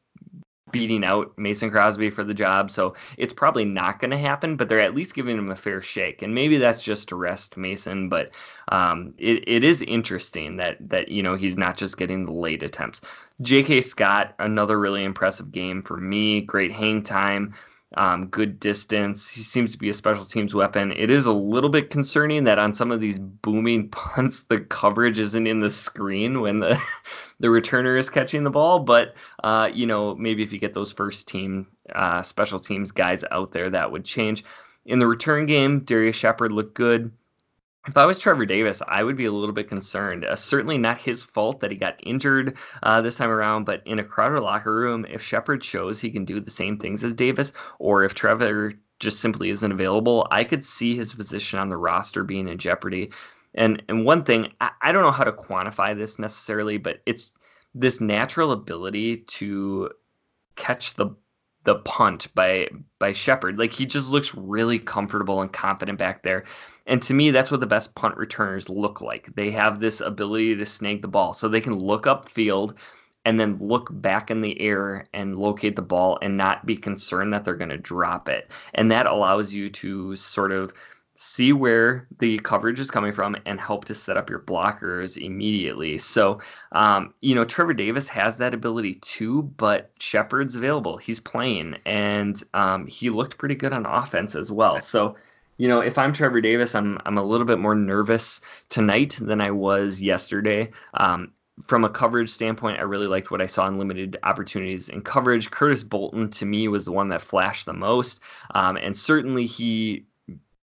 [0.74, 2.68] beating out Mason Crosby for the job.
[2.68, 5.80] So it's probably not going to happen, but they're at least giving him a fair
[5.80, 6.20] shake.
[6.20, 8.30] And maybe that's just to rest Mason, but
[8.68, 12.64] um, it, it is interesting that that you know he's not just getting the late
[12.64, 13.00] attempts.
[13.40, 13.82] J.K.
[13.82, 16.40] Scott, another really impressive game for me.
[16.40, 17.54] Great hang time
[17.96, 19.28] um, good distance.
[19.28, 20.92] He seems to be a special teams weapon.
[20.92, 25.18] It is a little bit concerning that on some of these booming punts, the coverage
[25.18, 26.80] isn't in the screen when the
[27.40, 28.80] the returner is catching the ball.
[28.80, 33.24] But uh, you know, maybe if you get those first team uh, special teams guys
[33.30, 34.44] out there, that would change.
[34.86, 37.10] In the return game, Darrius Shepherd looked good
[37.86, 40.24] if I was Trevor Davis, I would be a little bit concerned.
[40.24, 43.98] Uh, certainly not his fault that he got injured uh, this time around, but in
[43.98, 47.52] a crowded locker room, if Shepherd shows he can do the same things as Davis,
[47.78, 52.24] or if Trevor just simply isn't available, I could see his position on the roster
[52.24, 53.10] being in jeopardy.
[53.54, 57.32] And and one thing, I, I don't know how to quantify this necessarily, but it's
[57.74, 59.90] this natural ability to
[60.56, 61.10] catch the
[61.64, 63.58] the punt by by Shepherd.
[63.58, 66.44] Like he just looks really comfortable and confident back there.
[66.86, 69.34] And to me, that's what the best punt returners look like.
[69.34, 71.34] They have this ability to snag the ball.
[71.34, 72.74] So they can look up field
[73.24, 77.32] and then look back in the air and locate the ball and not be concerned
[77.32, 78.50] that they're going to drop it.
[78.74, 80.74] And that allows you to sort of
[81.16, 85.98] see where the coverage is coming from and help to set up your blockers immediately.
[85.98, 86.40] So,
[86.72, 90.96] um, you know, Trevor Davis has that ability too, but Shepherd's available.
[90.96, 94.80] He's playing and um, he looked pretty good on offense as well.
[94.80, 95.16] So,
[95.56, 99.40] you know, if I'm Trevor Davis, I'm I'm a little bit more nervous tonight than
[99.40, 100.72] I was yesterday.
[100.94, 101.32] Um,
[101.68, 105.52] from a coverage standpoint, I really liked what I saw in limited opportunities in coverage.
[105.52, 108.20] Curtis Bolton to me was the one that flashed the most,
[108.52, 110.06] um, and certainly he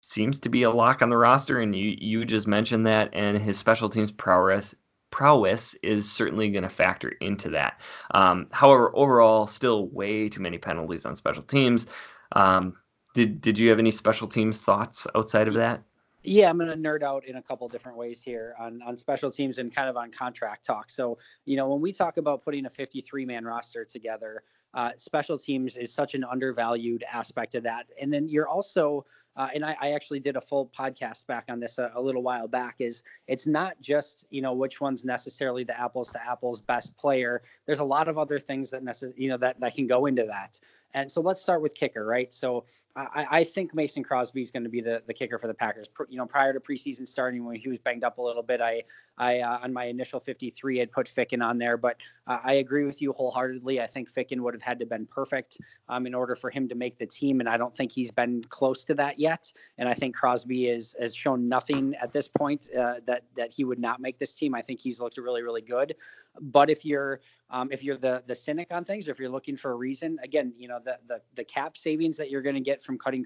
[0.01, 1.61] seems to be a lock on the roster.
[1.61, 4.75] And you you just mentioned that, and his special teams prowess
[5.11, 7.81] prowess is certainly going to factor into that.
[8.13, 11.87] Um, however, overall, still way too many penalties on special teams.
[12.33, 12.77] Um,
[13.15, 15.83] did did you have any special teams thoughts outside of that?
[16.23, 19.31] Yeah, I'm going to nerd out in a couple different ways here on, on special
[19.31, 20.91] teams and kind of on contract talk.
[20.91, 24.43] So, you know, when we talk about putting a 53 man roster together,
[24.75, 27.87] uh, special teams is such an undervalued aspect of that.
[28.01, 31.59] And then you're also, uh, and I, I, actually did a full podcast back on
[31.59, 35.65] this a, a, little while back, is it's not just, you know, which one's necessarily
[35.65, 37.41] the apples to apples best player.
[37.65, 40.25] There's a lot of other things that, necess- you know, that, that can go into
[40.27, 40.61] that.
[40.95, 42.33] And so let's start with kicker, right?
[42.35, 42.65] So
[42.97, 45.89] I, I think Mason Crosby is going to be the, the kicker for the Packers.
[46.09, 48.83] you know, prior to preseason starting, when he was banged up a little bit, I,
[49.17, 52.85] I uh, on my initial 53 had put Ficken on there, but uh, I agree
[52.85, 53.81] with you wholeheartedly.
[53.81, 56.75] I think Ficken would have had to been perfect um, in order for him to
[56.75, 59.51] make the team, and I don't think he's been close to that yet.
[59.79, 63.65] And I think Crosby is has shown nothing at this point uh, that that he
[63.65, 64.55] would not make this team.
[64.55, 65.95] I think he's looked really really good.
[66.41, 69.57] But if you're um, if you're the the cynic on things, or if you're looking
[69.57, 72.61] for a reason, again, you know the the, the cap savings that you're going to
[72.61, 73.25] get from cutting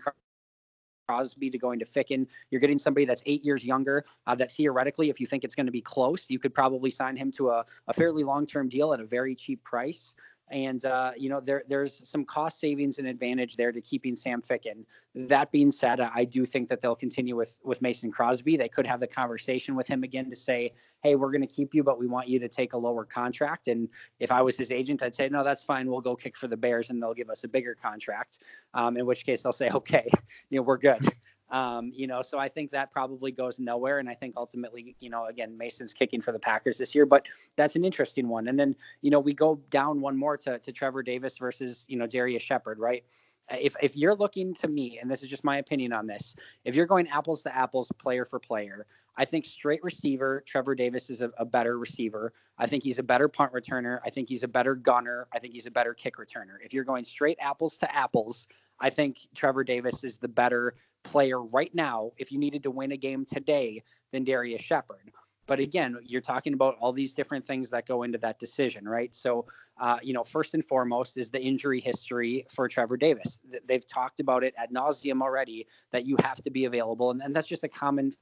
[1.07, 2.27] Crosby to going to Ficken.
[2.51, 4.05] You're getting somebody that's eight years younger.
[4.27, 7.17] Uh, that theoretically, if you think it's going to be close, you could probably sign
[7.17, 10.14] him to a, a fairly long term deal at a very cheap price.
[10.51, 14.43] And uh, you know there there's some cost savings and advantage there to keeping Sam
[14.43, 14.85] Ficken.
[15.15, 18.57] That being said, I do think that they'll continue with with Mason Crosby.
[18.57, 20.73] They could have the conversation with him again to say,
[21.05, 23.69] hey, we're going to keep you, but we want you to take a lower contract.
[23.69, 25.87] And if I was his agent, I'd say, no, that's fine.
[25.87, 28.41] We'll go kick for the Bears, and they'll give us a bigger contract.
[28.73, 30.09] Um, in which case, they'll say, okay,
[30.51, 31.07] you know, we're good.
[31.55, 34.01] Um, you know, so I think that probably goes nowhere.
[34.01, 37.29] And I think ultimately, you know, again, Mason's kicking for the Packers this year, but
[37.55, 38.49] that's an interesting one.
[38.49, 41.96] And then, you know, we go down one more to, to Trevor Davis versus, you
[41.96, 43.05] know, Darrius Shepherd, right?
[43.50, 46.35] if if you're looking to me, and this is just my opinion on this,
[46.65, 48.87] if you're going apples to apples, player for player,
[49.17, 52.33] I think straight receiver, Trevor Davis is a, a, better receiver.
[52.59, 54.00] I think he's a better punt returner.
[54.05, 55.29] I think he's a better gunner.
[55.33, 56.57] I think he's a better kick returner.
[56.65, 58.48] If you're going straight apples to apples,
[58.81, 60.75] I think Trevor Davis is the better
[61.05, 63.83] player right now if you needed to win a game today
[64.13, 65.13] than Darrius Shepherd.
[65.46, 69.15] But again, you're talking about all these different things that go into that decision, right?
[69.15, 69.46] So,
[69.79, 73.38] uh, you know, first and foremost is the injury history for Trevor Davis.
[73.67, 77.37] They've talked about it ad nauseum already that you have to be available, and, and
[77.37, 78.13] that's just a common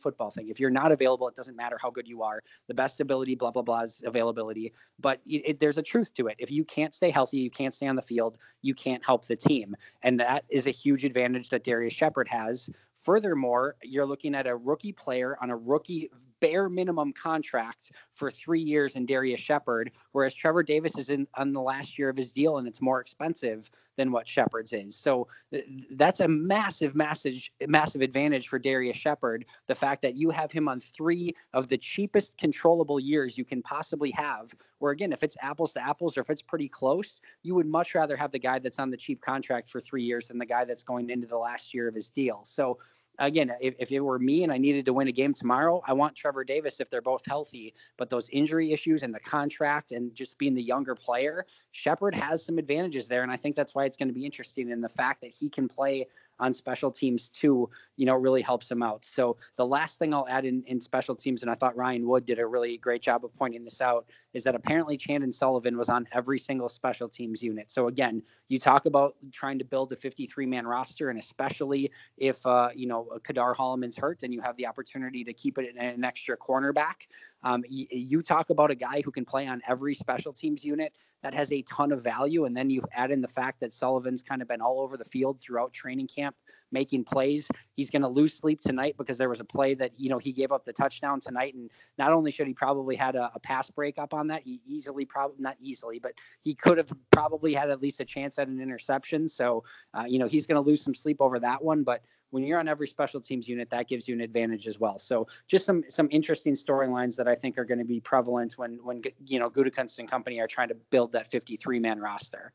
[0.00, 0.48] football thing.
[0.48, 2.42] If you're not available, it doesn't matter how good you are.
[2.68, 4.72] The best ability, blah blah blah, is availability.
[4.98, 6.36] But it, it, there's a truth to it.
[6.38, 8.38] If you can't stay healthy, you can't stay on the field.
[8.62, 12.70] You can't help the team, and that is a huge advantage that Darrius Shepherd has.
[12.98, 16.10] Furthermore, you're looking at a rookie player on a rookie
[16.40, 21.52] bare minimum contract for three years in Darrius Shepherd, whereas Trevor Davis is in on
[21.52, 24.96] the last year of his deal and it's more expensive than what Shepherd's is.
[24.96, 25.58] So uh,
[25.90, 27.36] that's a massive, massive,
[27.66, 29.44] massive advantage for Darrius Shepherd.
[29.66, 33.62] The fact that you have him on three of the cheapest controllable years you can
[33.62, 34.54] possibly have.
[34.78, 37.94] Where again, if it's apples to apples or if it's pretty close, you would much
[37.94, 40.64] rather have the guy that's on the cheap contract for three years than the guy
[40.64, 42.40] that's going into the last year of his deal.
[42.44, 42.78] So
[43.20, 45.92] again, if, if it were me and I needed to win a game tomorrow, I
[45.92, 47.74] want Trevor Davis if they're both healthy.
[47.96, 52.44] But those injury issues and the contract and just being the younger player, Shepherd has
[52.44, 53.22] some advantages there.
[53.22, 55.48] And I think that's why it's going to be interesting in the fact that he
[55.48, 56.06] can play
[56.40, 59.04] on special teams too, you know, really helps him out.
[59.04, 62.26] So the last thing I'll add in, in special teams, and I thought Ryan Wood
[62.26, 65.88] did a really great job of pointing this out, is that apparently Chandon Sullivan was
[65.88, 67.70] on every single special teams unit.
[67.70, 72.44] So again, you talk about trying to build a 53 man roster, and especially if,
[72.46, 75.78] uh, you know, Ka'dar Hollman's hurt, then you have the opportunity to keep it in
[75.78, 77.06] an extra cornerback.
[77.42, 80.92] Um, you, you talk about a guy who can play on every special teams unit
[81.22, 82.44] that has a ton of value.
[82.44, 85.04] And then you add in the fact that Sullivan's kind of been all over the
[85.04, 86.34] field throughout training camp
[86.72, 87.50] making plays.
[87.74, 90.32] He's going to lose sleep tonight because there was a play that you know he
[90.32, 93.70] gave up the touchdown tonight, and not only should he probably had a, a pass
[93.70, 96.12] breakup on that, he easily probably not easily, but
[96.42, 99.28] he could have probably had at least a chance at an interception.
[99.28, 99.64] So
[99.94, 102.58] uh, you know he's going to lose some sleep over that one, but when you're
[102.58, 104.98] on every special teams unit, that gives you an advantage as well.
[104.98, 108.78] So just some some interesting storylines that I think are going to be prevalent when
[108.82, 112.52] when you know Gutekunst and company are trying to build that 53 man roster.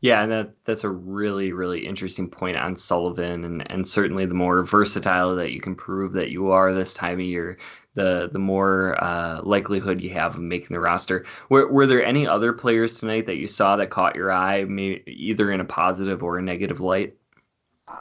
[0.00, 4.34] Yeah, and that that's a really really interesting point on Sullivan, and and certainly the
[4.34, 7.58] more versatile that you can prove that you are this time of year,
[7.94, 11.26] the the more uh, likelihood you have of making the roster.
[11.48, 15.02] Were, were there any other players tonight that you saw that caught your eye, maybe
[15.06, 17.17] either in a positive or a negative light?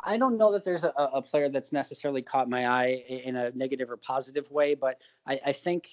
[0.04, 3.52] I don't know that there's a, a, player that's necessarily caught my eye in a
[3.52, 5.90] negative or positive way, but I, I, think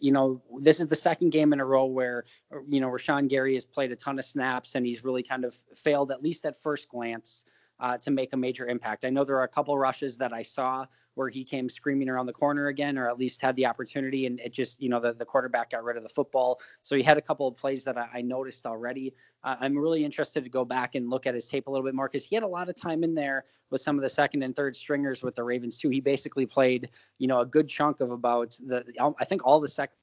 [0.00, 2.24] you know this is the second game in a row where
[2.68, 5.56] you know Rashan Gary has played a ton of snaps and he's really kind of
[5.74, 7.44] failed at least at first glance
[7.80, 9.04] uh, to make a major impact.
[9.04, 12.26] I know there are a couple rushes that I saw where he came screaming around
[12.26, 15.12] the corner again, or at least had the opportunity, and it just, you know, the,
[15.12, 16.60] the quarterback got rid of the football.
[16.82, 19.14] So he had a couple of plays that I, I noticed already.
[19.44, 21.94] Uh, I'm really interested to go back and look at his tape a little bit
[21.94, 24.42] more because he had a lot of time in there with some of the second
[24.42, 25.88] and third stringers with the Ravens too.
[25.88, 28.84] He basically played, you know, a good chunk of about the,
[29.18, 29.96] I think all the second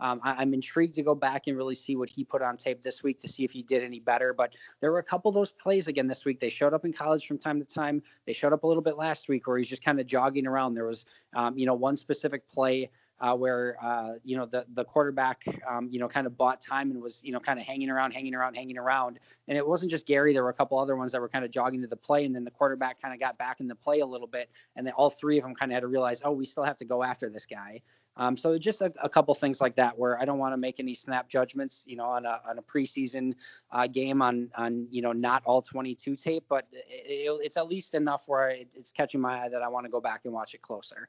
[0.00, 2.82] um, I, am intrigued to go back and really see what he put on tape
[2.82, 4.32] this week to see if he did any better.
[4.32, 6.40] But there were a couple of those plays again this week.
[6.40, 8.02] They showed up in college from time to time.
[8.26, 10.74] They showed up a little bit last week where he's just kind of jogging around.
[10.74, 12.90] There was, um, you know, one specific play
[13.20, 16.90] uh, where uh, you know the the quarterback um, you know kind of bought time
[16.90, 19.18] and was you know kind of hanging around, hanging around, hanging around.
[19.48, 20.32] And it wasn't just Gary.
[20.32, 22.34] There were a couple other ones that were kind of jogging to the play, and
[22.34, 24.94] then the quarterback kind of got back in the play a little bit, and then
[24.94, 27.02] all three of them kind of had to realize, oh, we still have to go
[27.02, 27.82] after this guy.
[28.18, 30.80] Um, so just a, a, couple things like that where I don't want to make
[30.80, 33.34] any snap judgments, you know, on a, on a preseason
[33.70, 37.68] uh, game on on you know not all 22 tape, but it, it, it's at
[37.68, 40.34] least enough where it, it's catching my eye that I want to go back and
[40.34, 41.08] watch it closer.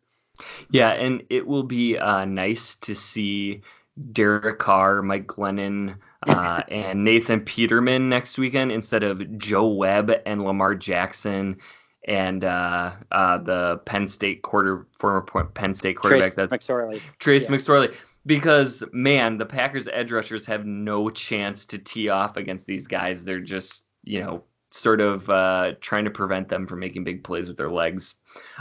[0.70, 3.64] Yeah, and it will be uh, nice to see
[4.12, 5.96] Derek Carr, Mike Glennon,
[6.28, 11.58] uh, and Nathan Peterman next weekend instead of Joe Webb and Lamar Jackson
[12.06, 17.02] and uh, uh, the Penn State quarter former Penn State quarterback Trace that's McSorley.
[17.20, 17.56] Trace yeah.
[17.56, 17.96] McSorley.
[18.26, 23.24] Because man, the Packers edge rushers have no chance to tee off against these guys.
[23.24, 27.48] They're just you know sort of uh, trying to prevent them from making big plays
[27.48, 28.16] with their legs.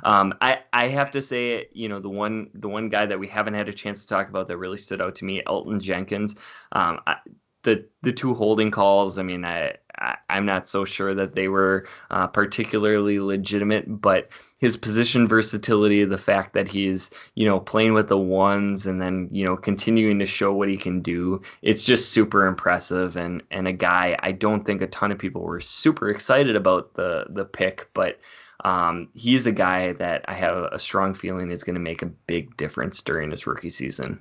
[0.05, 3.29] Um, I I have to say, you know, the one the one guy that we
[3.29, 6.35] haven't had a chance to talk about that really stood out to me, Elgton Jenkins.
[6.73, 7.17] Um, I,
[7.63, 9.19] the the two holding calls.
[9.19, 14.29] I mean, I I, am not so sure that they were uh, particularly legitimate, but
[14.59, 19.29] his position versatility, the fact that he's, you know, playing with the ones and then,
[19.31, 23.69] you know, continuing to show what he can do, it's just super impressive and and
[23.69, 27.45] a guy I don't think a ton of people were super excited about the the
[27.45, 28.19] pick, but
[28.65, 32.07] um, he's a guy that I have a strong feeling is going to make a
[32.07, 34.21] big difference during his rookie season.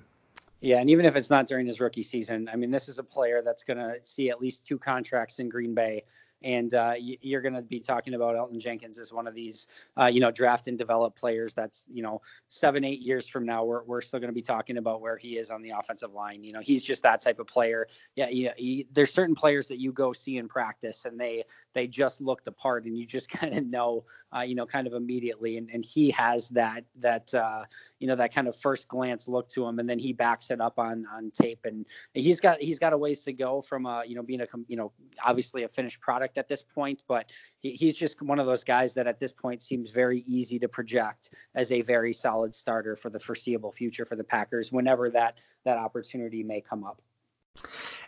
[0.60, 3.04] Yeah, and even if it's not during his rookie season, I mean, this is a
[3.04, 6.04] player that's going to see at least two contracts in Green Bay
[6.44, 9.68] and uh, you're going to be talking about Elgton Jenkins as one of these,
[10.00, 11.54] uh, you know, draft and develop players.
[11.54, 14.78] That's you know, seven, eight years from now, we're we're still going to be talking
[14.78, 16.44] about where he is on the offensive line.
[16.44, 17.88] You know, he's just that type of player.
[18.16, 18.54] Yeah, yeah.
[18.56, 22.44] He, there's certain players that you go see in practice, and they they just look
[22.44, 25.58] the part, and you just kind of know, uh, you know, kind of immediately.
[25.58, 27.64] And and he has that that uh,
[28.00, 30.62] you know that kind of first glance look to him, and then he backs it
[30.62, 34.04] up on on tape, and he's got he's got a ways to go from uh,
[34.04, 34.92] you know being a you know
[35.26, 37.26] obviously a finished product product at this point, but
[37.60, 40.68] he, he's just one of those guys that at this point seems very easy to
[40.68, 45.36] project as a very solid starter for the foreseeable future for the Packers whenever that
[45.66, 47.02] that opportunity may come up.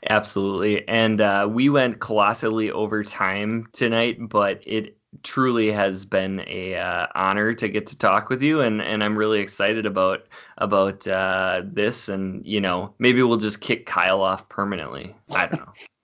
[0.07, 0.87] Absolutely.
[0.87, 7.07] And uh, we went colossally over time tonight, but it truly has been a uh,
[7.15, 10.27] honor to get to talk with you and and I'm really excited about
[10.59, 15.61] about uh, this and you know maybe we'll just kick Kyle off permanently I don't
[15.61, 15.73] know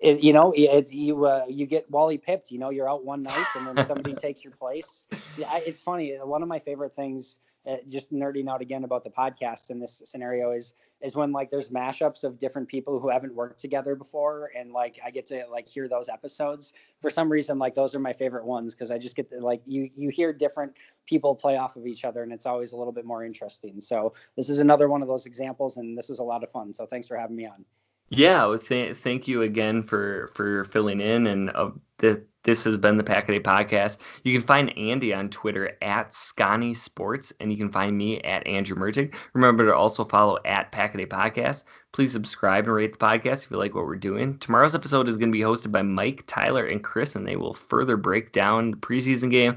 [0.00, 2.50] it, you know, it, you uh, you get Wally pipped.
[2.50, 5.04] You know, you're out one night and then somebody takes your place.
[5.36, 6.16] Yeah, it's funny.
[6.22, 10.02] One of my favorite things, uh, just nerding out again about the podcast in this
[10.04, 14.50] scenario is is when like there's mashups of different people who haven't worked together before,
[14.56, 16.74] and like I get to like hear those episodes.
[17.00, 19.62] For some reason, like those are my favorite ones because I just get to, like
[19.64, 20.74] you you hear different
[21.06, 23.80] people play off of each other, and it's always a little bit more interesting.
[23.80, 26.72] So this is another one of those examples, and this was a lot of fun.
[26.72, 27.64] So thanks for having me on.
[28.10, 32.96] Yeah, th- thank you again for for filling in, and uh, th- this has been
[32.96, 33.98] the Pack-A-Day Podcast.
[34.24, 38.46] You can find Andy on Twitter at Scotty Sports, and you can find me at
[38.46, 39.14] Andrew Mertig.
[39.34, 41.64] Remember to also follow at Pack-A-Day Podcast.
[41.92, 44.38] Please subscribe and rate the podcast if you like what we're doing.
[44.38, 47.52] Tomorrow's episode is going to be hosted by Mike, Tyler, and Chris, and they will
[47.54, 49.56] further break down the preseason game.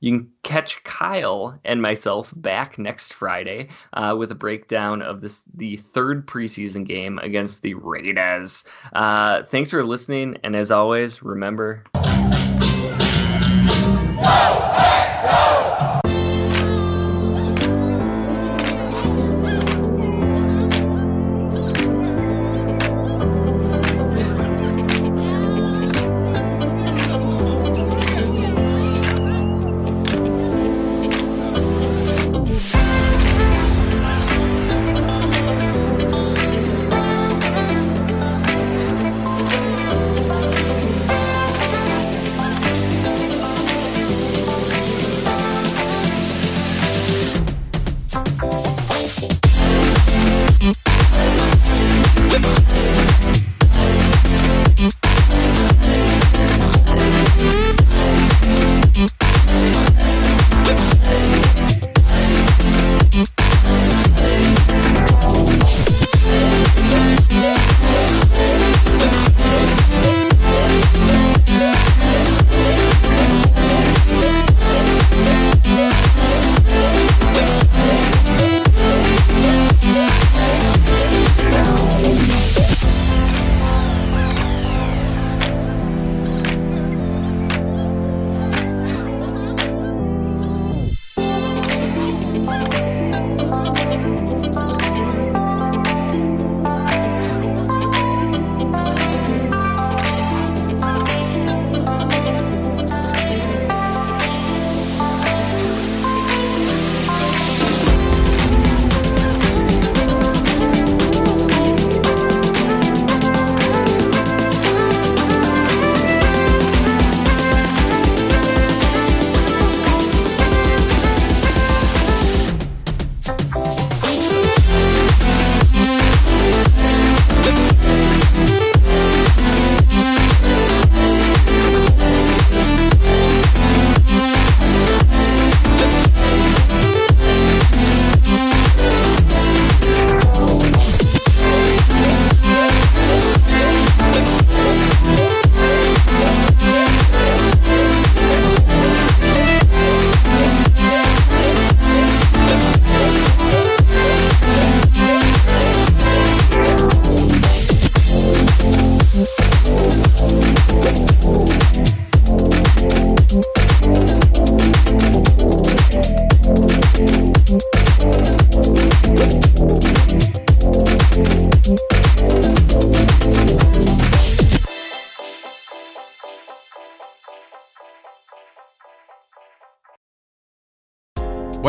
[0.00, 5.42] You can catch Kyle and myself back next Friday uh, with a breakdown of this
[5.54, 8.64] the third preseason game against the Raiders.
[8.94, 11.84] Uh, thanks for listening, and as always, remember.